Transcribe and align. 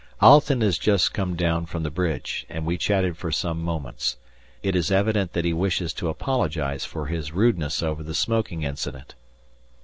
]Alten 0.19 0.61
has 0.61 0.79
just 0.79 1.13
come 1.13 1.35
down 1.35 1.67
from 1.67 1.83
the 1.83 1.91
bridge, 1.91 2.47
and 2.49 2.65
we 2.65 2.75
chatted 2.75 3.15
for 3.17 3.31
some 3.31 3.61
moments; 3.61 4.17
it 4.63 4.75
is 4.75 4.89
evident 4.89 5.33
that 5.33 5.45
he 5.45 5.53
wishes 5.53 5.93
to 5.93 6.09
apologize 6.09 6.83
for 6.83 7.05
his 7.05 7.31
rudeness 7.31 7.83
over 7.83 8.01
the 8.01 8.15
smoking 8.15 8.63
incident. 8.63 9.13